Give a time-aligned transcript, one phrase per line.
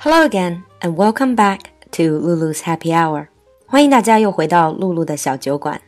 [0.00, 3.28] Hello again, and welcome back to Lulu's Happy Hour.
[3.66, 5.80] 欢迎大家又回到露露的小酒馆。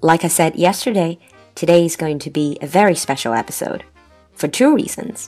[0.00, 1.18] Like I said yesterday,
[1.54, 3.80] today is going to be a very special episode
[4.36, 5.26] for two reasons.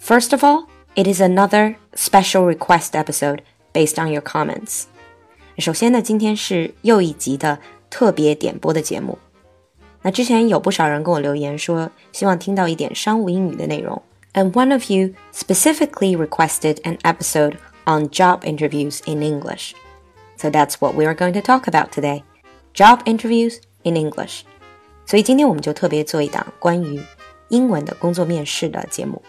[0.00, 3.40] First of all, it is another special request episode
[3.72, 4.84] based on your comments.
[5.58, 7.58] 首先呢，今天是又一集的
[7.90, 9.18] 特别点播的节目。
[10.02, 14.00] 那之前有不少人跟我留言说，希望听到一点商务英语的内容。
[14.36, 19.74] And one of you specifically requested an episode on job interviews in English.
[20.36, 22.24] So that's what we are going to talk about today.
[22.72, 24.44] Job interviews in English.
[25.04, 27.00] 所以今天我们就特别做一档关于
[27.48, 29.20] 英文的工作面试的节目。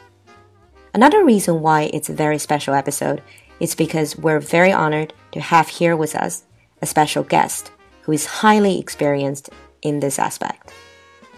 [0.94, 3.20] Another reason why it's a very special episode
[3.59, 6.44] is because we're very honored to have here with us
[6.80, 7.66] a special guest
[8.05, 9.48] who is highly experienced
[9.82, 10.72] in this aspect.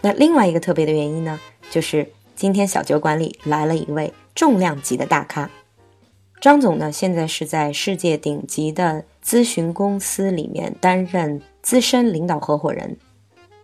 [0.02, 1.40] 那另外一个特别的原因呢，
[1.70, 2.06] 就是
[2.40, 5.50] 今天小酒馆里来了一位重量级的大咖。
[6.40, 12.98] 张总呢，现在是在世界顶级的咨询公司里面担任资深领导合伙人，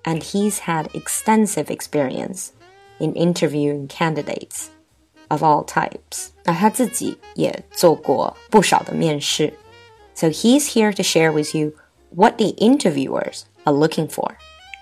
[0.05, 2.49] and he's had extensive experience
[2.99, 4.69] in interviewing candidates
[5.29, 6.29] of all types。
[6.45, 9.53] 那他自己也做过不少的面试，
[10.15, 11.75] so he's here to share with you
[12.09, 14.33] what the interviewers are looking for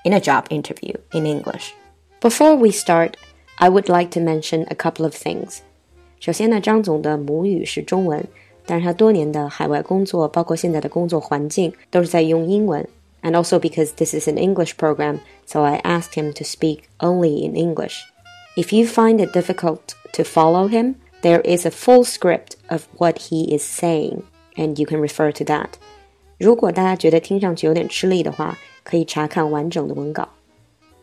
[0.04, 1.72] in a job interview in English.
[2.20, 3.14] Before we start,
[3.56, 5.58] I would like to mention a couple of things.
[6.18, 8.24] 首先呢，张总的母语是中文，
[8.66, 12.86] 但是他多年的海外工作，包括现在的工作环境，都是在用英文。
[13.22, 17.54] And also because this is an English program, so I asked him to speak only in
[17.54, 17.98] English.
[18.56, 23.28] If you find it difficult to follow him, there is a full script of what
[23.28, 24.22] he is saying,
[24.56, 25.68] and you can refer to that.
[26.38, 30.28] 如果大家觉得听上去有点吃力的话，可以查看完整的文稿。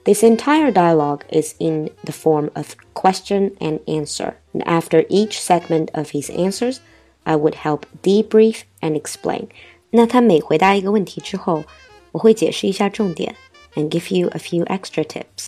[0.06, 4.36] this entire dialogue is in the form of question and answer.
[4.54, 6.80] And after each segment of his answers,
[7.26, 9.50] I would help debrief and explain.
[9.90, 11.66] 那他每回答一个问题之后，
[12.12, 13.36] 我会解释一下重点
[13.76, 15.48] and give you a few extra tips.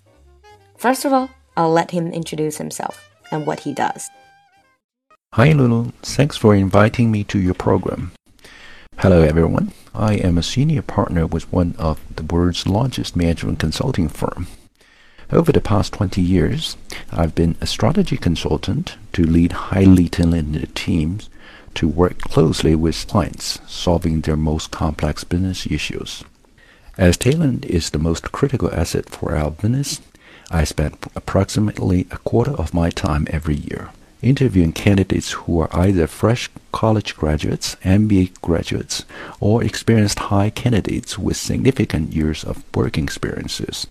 [0.78, 2.96] First of all, I'll let him introduce himself
[3.32, 4.08] and what he does.
[5.34, 8.12] Hi Lulu, thanks for inviting me to your program.
[8.99, 9.73] Hello everyone.
[9.95, 14.47] I am a senior partner with one of the world's largest management consulting firm.
[15.31, 16.79] Over the past 20 years,
[17.13, 21.29] I've been a strategy consultant to lead highly talented teams
[21.75, 26.25] to work closely with clients, solving their most complex business issues.
[26.97, 30.01] As talent is the most critical asset for our business,
[30.51, 33.91] I spend approximately a quarter of my time every year
[34.25, 39.05] interviewing candidates who are either fresh college graduates, MBA graduates,
[39.39, 43.87] or experienced hire candidates with significant years of working experiences.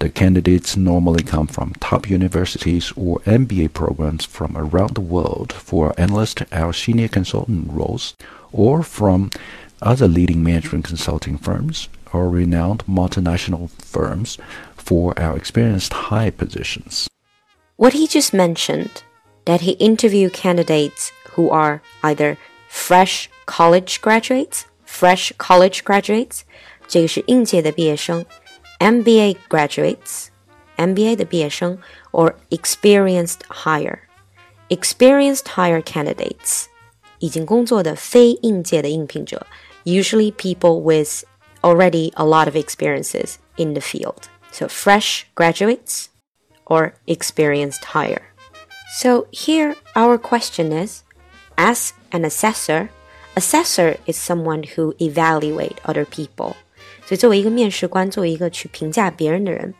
[0.00, 5.94] The candidates normally come from top universities or MBA programs from around the world for
[5.96, 8.14] analyst or senior consultant roles,
[8.52, 9.30] or from
[9.80, 14.38] other leading management consulting firms or renowned multinational firms
[14.76, 17.08] for our experienced hire positions.
[17.76, 19.02] What he just mentioned
[19.45, 22.37] that he interviewed candidates who are either
[22.67, 26.41] fresh college graduates, fresh college graduates，
[26.87, 28.25] 这个是应届的毕业生；
[28.79, 31.77] MBA graduates，MBA 的毕业生；
[32.11, 33.99] or experienced hire,
[34.69, 36.65] experienced hire candidates，
[37.19, 39.45] 已经工作的非应届的应聘者，
[39.83, 41.23] usually people with
[41.61, 44.23] already a lot of experiences in the field.
[44.51, 46.05] So fresh graduates
[46.65, 48.21] or experienced hire.
[49.01, 51.03] So here our question is,
[51.55, 52.89] as an assessor,
[53.35, 56.55] assessor is someone who evaluate other people.
[57.05, 59.73] 所以作为一个面试官，作为一个去评价别人的人，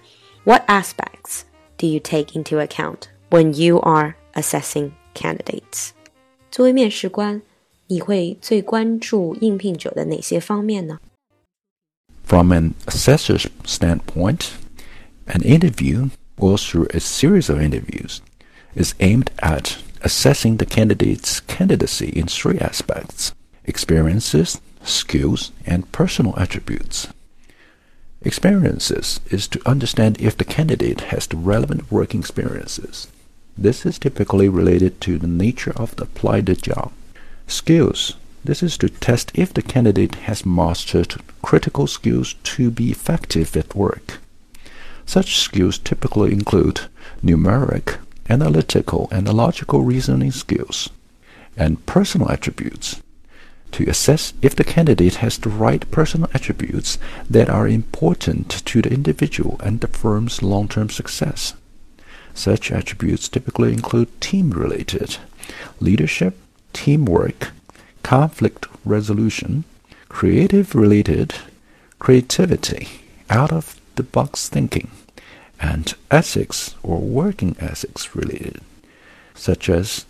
[0.46, 1.42] What aspects
[1.78, 5.90] do you take into account when you are assessing candidates？
[6.52, 7.42] 作为面试官，
[7.88, 11.00] 你会最关注应聘者的哪些方面呢？
[12.26, 14.50] From an assessor's standpoint,
[15.26, 18.20] an interview goes through a series of interviews
[18.75, 23.33] is aimed at assessing the candidate's candidacy in three aspects
[23.65, 27.09] experiences, skills, and personal attributes.
[28.21, 33.07] Experiences is to understand if the candidate has the relevant working experiences.
[33.57, 36.93] This is typically related to the nature of the applied job.
[37.47, 38.17] Skills.
[38.45, 43.75] This is to test if the candidate has mastered critical skills to be effective at
[43.75, 44.19] work.
[45.07, 46.83] Such skills typically include
[47.23, 47.99] numeric,
[48.29, 50.91] analytical and logical reasoning skills,
[51.57, 53.01] and personal attributes
[53.73, 56.97] to assess if the candidate has the right personal attributes
[57.29, 61.55] that are important to the individual and the firm's long-term success.
[62.35, 65.17] Such attributes typically include team-related,
[65.81, 66.39] leadership,
[66.73, 67.51] teamwork,
[68.03, 69.65] conflict resolution,
[70.09, 71.35] creative related,
[71.99, 72.89] creativity,
[73.29, 74.91] out of the box thinking,
[75.60, 78.62] and ethics or working ethics related,
[79.34, 80.06] such as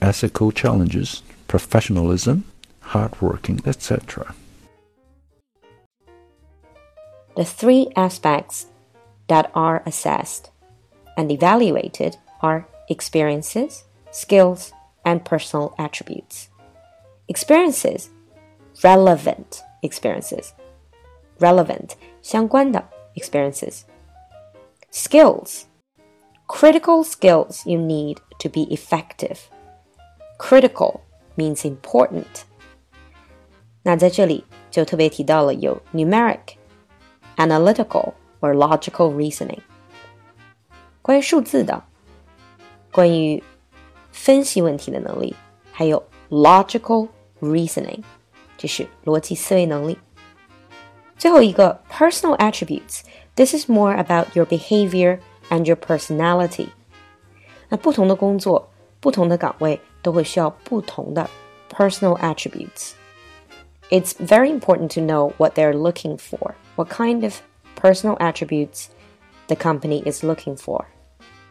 [0.00, 2.44] ethical challenges, professionalism,
[2.80, 4.34] hard working, etc.
[7.36, 8.66] The three aspects
[9.28, 10.50] that are assessed
[11.16, 14.72] and evaluated are experiences, skills,
[15.04, 16.48] and personal attributes.
[17.28, 18.10] Experiences,
[18.82, 20.52] relevant experiences,
[21.40, 22.82] relevant 相关的
[23.14, 23.84] experiences.
[24.90, 25.64] Skills,
[26.46, 29.38] critical skills you need to be effective.
[30.38, 31.00] Critical
[31.36, 32.44] means important.
[33.82, 36.54] 那在这里就特别提到了有 numeric
[37.36, 39.58] analytical or logical reasoning。
[41.02, 41.82] 关于数字的，
[42.90, 43.42] 关于
[44.12, 45.34] 分析问题的能力，
[45.70, 47.08] 还有 logical
[47.40, 48.02] reasoning，
[48.56, 49.98] 这是逻辑思维能力。
[51.18, 52.36] 最后一个 personal
[53.38, 55.18] attributes，this is more about your behavior
[55.50, 56.68] and your personality。
[57.68, 58.70] 那不同的工作、
[59.00, 61.28] 不同的岗位都会需要不同的
[61.70, 67.40] personal attributes。It's very important to know what they're looking for what kind of
[67.80, 68.86] personal attributes
[69.48, 70.84] the company is looking for。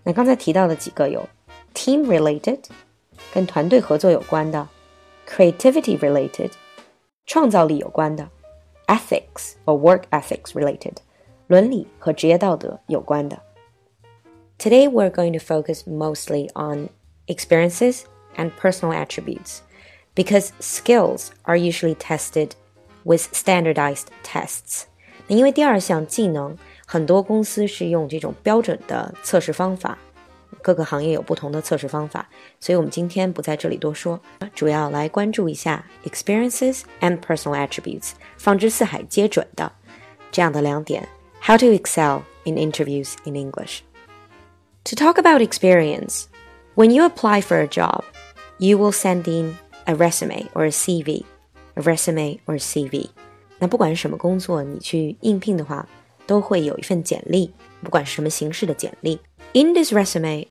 [0.04, 1.28] 那刚才提到的几个有
[1.74, 2.60] team related，
[3.34, 4.68] 跟团队合作有关的；
[5.28, 6.52] creativity related，
[7.26, 8.26] 创造力有关的；
[8.88, 10.96] ethics or work ethics related，
[11.48, 13.42] 伦理和职业道德有关的。
[14.58, 16.90] Today we're going to focus mostly on
[17.28, 18.04] experiences
[18.36, 19.60] and personal attributes
[20.16, 22.52] because skills are usually tested
[23.04, 24.84] with standardized tests.
[25.28, 29.98] 因为第二项技能，很多公司是用这种标准的测试方法，
[30.62, 32.30] 各个行业有不同的测试方法，
[32.60, 34.20] 所以我们今天不在这里多说，
[34.54, 39.72] 主要来关注一下 experiences and personal attributes，放之四海皆准的
[40.32, 41.08] 这样的两点。
[41.42, 43.84] How to excel in interviews in English.
[44.86, 46.28] To talk about experience,
[46.76, 48.04] when you apply for a job,
[48.60, 51.24] you will send in a resume or a CV,
[51.76, 53.10] a resume or a CV.
[53.60, 55.88] 那不管是什么工作，你去应聘的话，
[56.26, 57.52] 都会有一份简历，
[57.82, 59.20] 不管是什么形式的简历。
[59.54, 60.48] In this resume,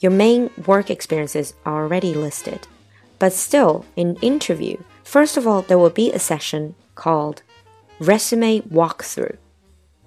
[0.00, 2.60] your main work experiences are already listed,
[3.18, 7.38] but still, in interview, first of all, there will be a session called
[7.98, 9.36] resume walkthrough.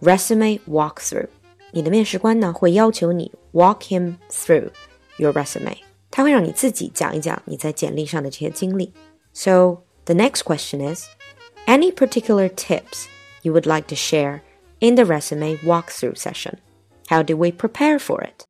[0.01, 1.28] Resume walkthrough，
[1.72, 4.69] 你的面试官呢会要求你 walk him through
[5.18, 5.78] your resume，
[6.10, 8.94] 他会让你自己讲一讲你在简历上的这些经历。
[9.34, 11.06] So the next question is
[11.68, 13.06] any particular tips
[13.42, 14.42] you would like to share
[14.80, 16.60] in the resume walkthrough session?
[17.10, 18.46] How do we prepare for it?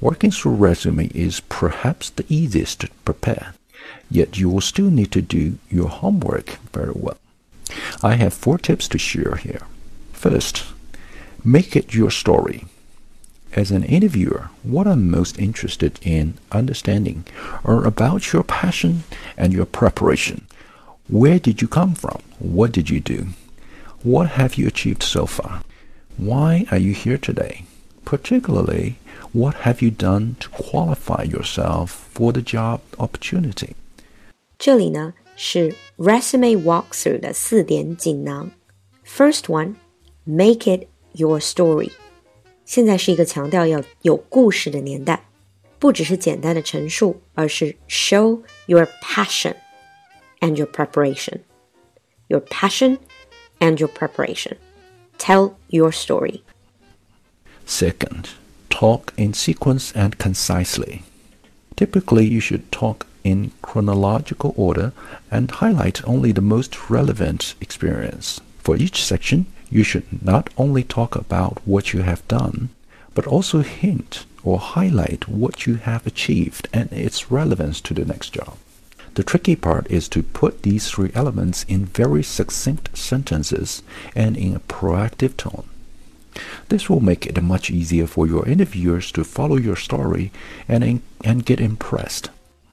[0.00, 3.54] Working through resume is perhaps the easiest to prepare,
[4.10, 7.18] yet you will still need to do your homework very well.
[8.02, 9.62] I have four tips to share here.
[10.24, 10.64] First,
[11.44, 12.64] make it your story.
[13.52, 17.24] As an interviewer, what I'm most interested in understanding
[17.64, 19.02] are about your passion
[19.36, 20.46] and your preparation.
[21.08, 22.20] Where did you come from?
[22.38, 23.28] What did you do?
[24.02, 25.62] What have you achieved so far?
[26.16, 27.64] Why are you here today?
[28.04, 28.98] Particularly,
[29.32, 33.74] what have you done to qualify yourself for the job opportunity?
[34.58, 38.50] 这里呢是 resume walkthrough 的四点锦囊。
[39.04, 39.74] First one,
[40.24, 41.90] make it your story。
[42.64, 45.24] 现在是一个强调要有故事的年代，
[45.78, 49.54] 不只是简单的陈述，而是 show your passion
[50.40, 51.40] and your preparation.
[52.28, 52.98] Your passion
[53.58, 54.56] and your preparation.
[55.18, 56.42] Tell your story.
[57.66, 58.30] Second,
[58.68, 61.02] talk in sequence and concisely.
[61.76, 64.92] Typically, you should talk in chronological order
[65.30, 68.40] and highlight only the most relevant experience.
[68.64, 72.70] For each section, you should not only talk about what you have done,
[73.14, 78.30] but also hint or highlight what you have achieved and its relevance to the next
[78.30, 78.56] job.
[79.14, 83.82] The tricky part is to put these three elements in very succinct sentences
[84.14, 85.68] and in a proactive tone.
[86.68, 90.30] This will make it much easier for your interviewers to follow your story
[90.68, 92.30] and, and get impressed.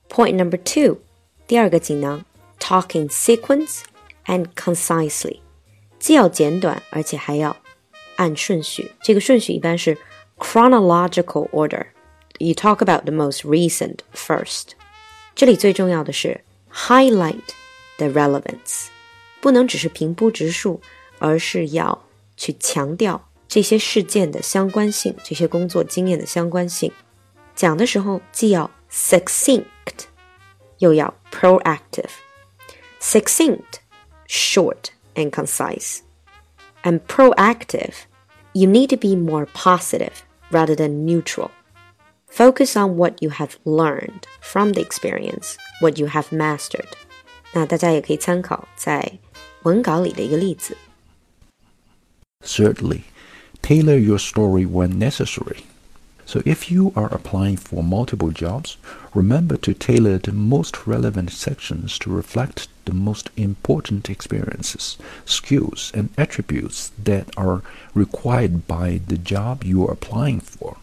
[0.10, 1.00] Point number two,
[1.48, 2.24] 第二个锦囊,
[2.60, 3.84] talk in sequence
[4.26, 5.41] and concisely.
[6.02, 7.56] 既要简短，而且还要
[8.16, 8.92] 按顺序。
[9.02, 9.98] 这个顺序一般是
[10.38, 11.88] chronological order.
[12.40, 14.72] You talk about the most recent first.
[15.36, 17.42] 这里最重要的是 highlight
[17.98, 18.88] the relevance，
[19.42, 20.82] 不能只是平铺直述，
[21.20, 22.06] 而是要
[22.36, 26.92] 去强调这些事件的相关性，这些工作经验的相关性。
[27.56, 29.64] 讲的时候既要 succinct，
[30.78, 32.10] 又要 proactive.
[33.02, 33.80] Succinct,
[34.28, 36.04] short and concise.
[36.84, 38.06] And proactive,
[38.54, 41.52] you need to be more positive rather than neutral.
[42.28, 46.94] Focus on what you have learned from the experience, what you have mastered.
[47.54, 49.20] 那大家也可以参考在
[49.64, 50.78] 文稿里的一个例子。
[52.44, 53.02] Thirdly,
[53.62, 55.64] tailor your story when necessary.
[56.26, 58.76] So if you are applying for multiple jobs,
[59.14, 66.10] remember to tailor the most relevant sections to reflect the most important experiences, skills, and
[66.18, 67.62] attributes that are
[67.94, 70.78] required by the job you are applying for.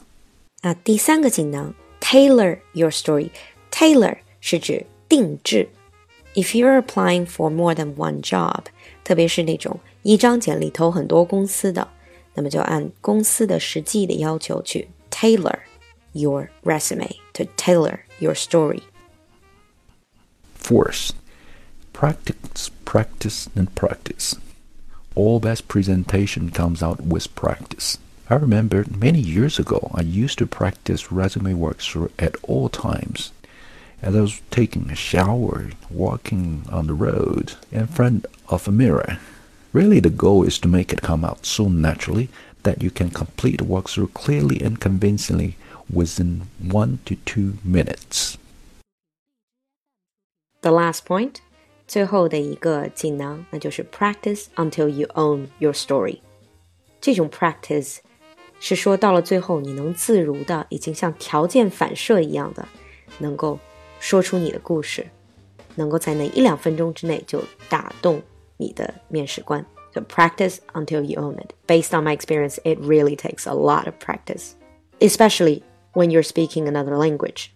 [0.62, 5.68] 那第三个技能，tailor your story。tailor 是指定制。
[6.34, 8.64] If you're applying for more than one job，
[9.04, 11.88] 特别是那种一张简历投很多公司的，
[12.34, 15.58] 那么就按公司的实际的要求去 tailor
[16.12, 18.82] your resume to tailor your story.
[20.60, 21.10] Fourth,
[21.99, 24.33] practice, practice, and practice.
[25.15, 27.97] All best presentation comes out with practice.
[28.29, 31.81] I remember many years ago, I used to practice resume work
[32.17, 33.33] at all times.
[34.01, 39.19] As I was taking a shower, walking on the road, in front of a mirror.
[39.73, 42.29] Really, the goal is to make it come out so naturally
[42.63, 45.57] that you can complete the walkthrough clearly and convincingly
[45.91, 48.37] within one to two minutes.
[50.61, 51.41] The last point，
[51.88, 56.18] 最后的一个技能，那就是 practice until you own your story。
[57.00, 57.98] 这种 practice
[58.60, 62.66] 是说到了最后，你能自如的，已经像条件反射一样的，
[63.18, 63.58] 能够
[64.00, 65.06] 说出你的故事，
[65.74, 68.22] 能够在那一两分钟之内就打动
[68.56, 69.64] 你的面试官。
[69.92, 71.52] So practice until you own it.
[71.66, 74.52] Based on my experience, it really takes a lot of practice,
[74.98, 75.62] especially
[75.92, 77.50] when you're speaking another language.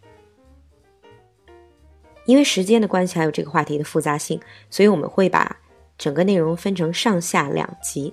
[2.26, 5.56] 因为时间的关系，还有这个话题的复杂性，所以我们会把
[5.96, 8.12] 整个内容分成上下两集。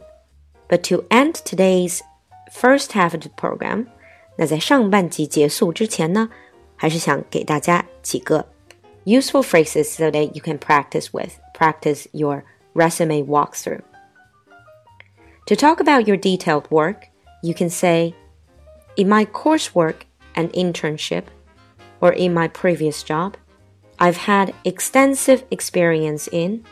[0.68, 2.00] But to end today's
[2.52, 3.88] first half of the program，
[4.38, 6.30] 那在上半集结束之前呢，
[6.76, 8.48] 还是想给大家几个
[9.04, 12.44] useful phrases so that you can practice with, practice your
[12.74, 13.82] resume walkthrough.
[15.46, 17.10] To talk about your detailed work,
[17.44, 18.16] you can say,
[18.98, 20.06] In my coursework
[20.36, 21.26] and internship,
[22.00, 23.36] or in my previous job,
[24.00, 26.66] I've had extensive experience in.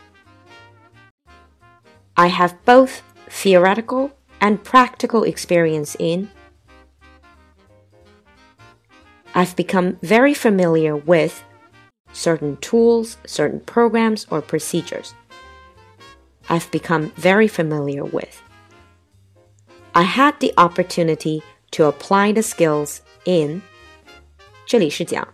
[2.16, 6.30] I have both theoretical and practical experience in.
[9.34, 11.42] I've become very familiar with
[12.12, 15.14] certain tools, certain programs, or procedures.
[16.48, 18.42] I've become very familiar with.
[19.94, 23.62] I had the opportunity to apply the skills in.
[24.66, 25.26] 这里是讲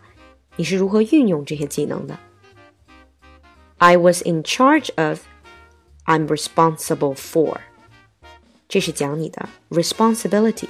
[0.55, 2.17] 你是如何运用这些技能的。
[3.77, 5.21] I was in charge of.
[6.05, 7.61] I'm responsible for.
[8.67, 10.69] 这是讲你的 responsibility.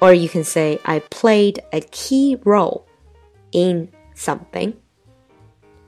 [0.00, 2.82] Or you can say, I played a key role
[3.52, 4.74] in something.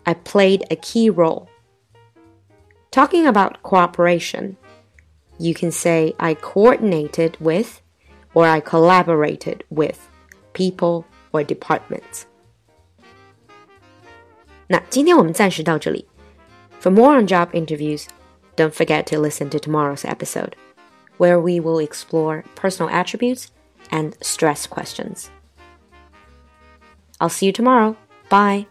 [0.04, 1.48] I played a key role.
[2.90, 4.56] Talking about cooperation,
[5.38, 7.80] you can say, I coordinated with
[8.34, 10.08] or I collaborated with
[10.52, 11.04] people
[11.34, 12.24] or departments.
[14.66, 16.06] 那今天我们暂时到这里。
[16.80, 18.06] For more on job interviews,
[18.56, 20.54] don't forget to listen to tomorrow's episode,
[21.18, 23.48] where we will explore personal attributes
[23.90, 25.28] and stress questions.
[27.18, 27.96] I'll see you tomorrow.
[28.30, 28.66] Bye.